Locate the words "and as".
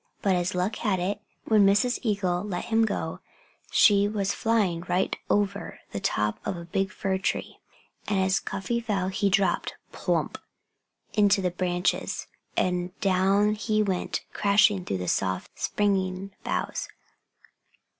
8.07-8.39